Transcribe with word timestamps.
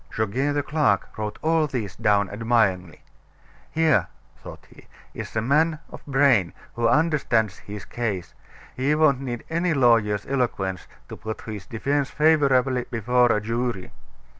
Goguet, 0.09 0.55
the 0.55 0.63
clerk, 0.63 1.15
wrote 1.15 1.37
all 1.43 1.67
this 1.67 1.95
down 1.95 2.27
admiringly. 2.27 3.01
"Here," 3.69 4.07
thought 4.35 4.65
he, 4.73 4.87
"is 5.13 5.35
a 5.35 5.43
man 5.43 5.77
of 5.91 6.03
brain, 6.07 6.53
who 6.73 6.87
understands 6.87 7.59
his 7.59 7.85
case. 7.85 8.33
He 8.75 8.95
won't 8.95 9.21
need 9.21 9.43
any 9.47 9.75
lawyer's 9.75 10.25
eloquence 10.25 10.87
to 11.07 11.15
put 11.17 11.41
his 11.41 11.67
defense 11.67 12.09
favorably 12.09 12.87
before 12.89 13.31
a 13.31 13.39
jury." 13.39 13.91